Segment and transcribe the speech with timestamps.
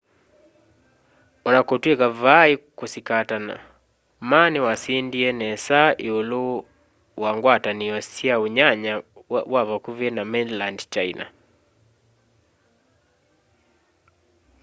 [1.47, 3.55] ona kutw'ika vai kusikatana
[4.29, 6.43] ma niwasindie nesa iulu
[7.21, 8.93] wa ngwatanio sya unyanya
[9.53, 11.25] wa vakuvi na mainland china